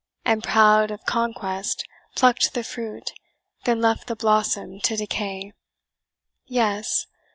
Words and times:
And 0.25 0.43
proud 0.43 0.89
of 0.89 1.05
conquest, 1.05 1.83
pluck'd 2.15 2.55
the 2.55 2.63
fruit, 2.63 3.11
Then 3.65 3.81
left 3.81 4.07
the 4.07 4.15
blossom 4.15 4.79
to 4.79 4.95
decay. 4.97 5.53
"Yes! 6.47 7.05